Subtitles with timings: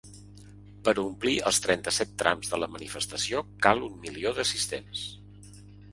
[0.87, 5.05] Per omplir els trenta-set trams de la manifestació, cal un milió d’assistents.